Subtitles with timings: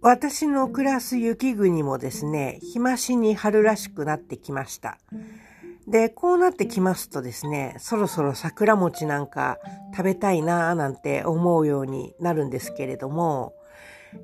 [0.00, 4.98] 私の暮らす雪国もですね、日増しに春らしくなってきました。
[5.88, 9.58] で、こうなってきますとですね、そろそろ桜餅なんか
[9.92, 13.54] 食べたいなぁなんて思うようになるんですけれども、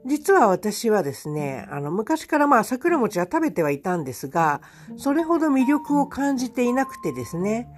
[0.06, 4.60] 実は私はですね、あの、昔からまあ桜餅は食べてはいたんですが、
[4.96, 7.68] それほど魅力を感じていなくてですね、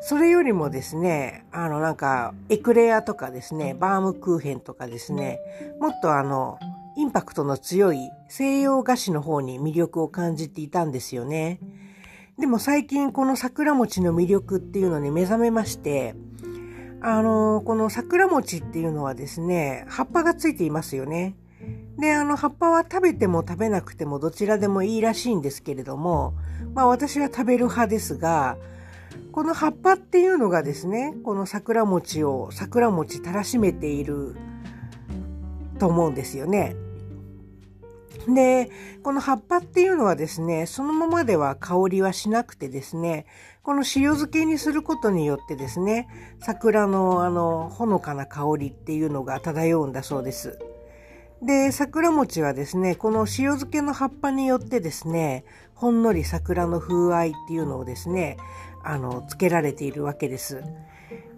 [0.00, 5.38] それよりもですね、あのなんか、エクレアとかですね、バームクーヘンとかですね、
[5.80, 6.58] もっとあの、
[6.96, 11.60] インパクトの強い西洋菓子の方に魅力を感じていたんですよね。
[12.38, 16.14] でも最近この桜餅の魅力っていうのに目覚めまして、
[17.02, 21.36] あの、この桜餅っていうのはですね、葉っぱがついていますよね。
[21.98, 26.32] で、あの葉っぱは食べても食べなくてもどちらでもいいらしいんですけれども、
[26.74, 28.56] まあ私は食べる派ですが、
[29.32, 34.34] この葉っぱっていうのがですね、この桜餅を桜餅たらしめている
[35.78, 36.74] と思うんですよね。
[38.28, 38.70] で、
[39.02, 43.26] この葉っぱっていうのはですね、そのままでは香りはしなくてですね、
[43.62, 46.08] この塩漬けにすることによってですね、
[46.40, 50.58] 桜のあの、ほのかな香りっていうのが漂うんだそうです。
[51.42, 58.38] で、桜餅はですね、この塩漬けの葉っぱによってですね、ほんのり桜の風合いっていうのをですね、
[58.82, 60.62] あの、つけられているわけです。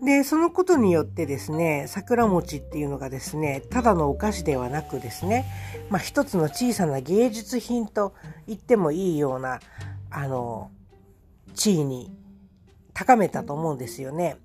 [0.03, 5.45] で、そのことによってですね、桜餅っていうのがですね、ただのお菓子ではなくですね、
[5.91, 8.15] まあ一つの小さな芸術品と
[8.47, 9.61] 言ってもいいような、
[10.11, 10.71] あの、
[11.55, 12.13] 地位に
[12.95, 14.37] 高めたと思うんですよね。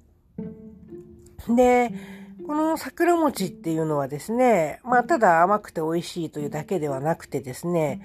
[1.47, 1.93] で、
[2.45, 8.01] この桜餅っていうのはですね、まあただ甘くて美味しいというだけではなくてですね、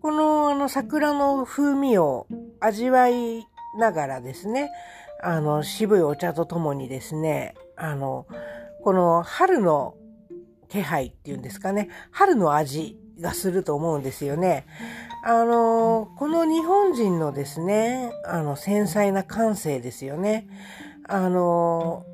[0.00, 2.26] このあの桜の風味を
[2.60, 3.46] 味わい
[3.78, 4.70] ながらですね、
[5.24, 8.26] あの、渋いお茶とともにですね、あの、
[8.82, 9.94] この春の
[10.68, 14.66] 気配っていうんですかね、春の味がすると思うんですよね。
[15.24, 20.46] あの、この日本人のですね、あの、繊細な感性ですよね。
[21.08, 22.04] あの、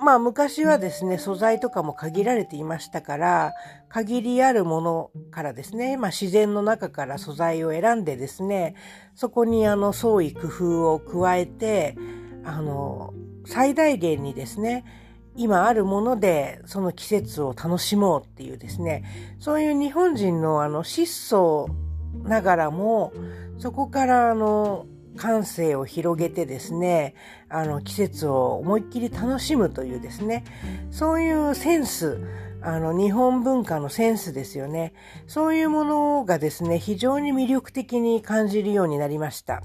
[0.00, 3.54] まあ昔はですね、素材とかも限られていましたから、
[3.88, 8.74] 限りあるものからですね、まあ自然の中から素材を選んでですね、
[9.14, 11.96] そこにあの創意工夫を加えて、
[12.48, 13.12] あの、
[13.46, 14.84] 最大限にですね、
[15.36, 19.04] 今あるものでその季節を楽しもうっていうですね、
[19.38, 21.68] そういう日本人のあの質素
[22.24, 23.12] ながらも、
[23.58, 24.86] そこからあの、
[25.16, 27.14] 感性を広げてですね、
[27.48, 30.44] あの、季節を思いっきり楽しむというですね、
[30.90, 32.20] そういうセンス、
[32.62, 34.94] あの、日本文化のセンスですよね。
[35.26, 39.62] そういうものがですね、非常に魅力的に感じるようになりました。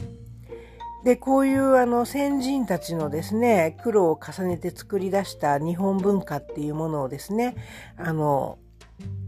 [1.04, 7.56] で、こういうあの先人たちのですね、苦労を重ねて作り出した日本文化っていうものをですね、
[7.98, 8.58] あの、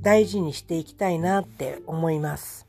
[0.02, 2.66] 大事にしていきたいなって思います。